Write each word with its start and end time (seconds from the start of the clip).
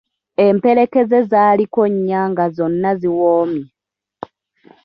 Emperekeze 0.47 1.17
zaaliko 1.31 1.81
nnya 1.93 2.21
nga 2.31 2.45
zonna 2.55 2.91
ziwoomye. 2.99 3.63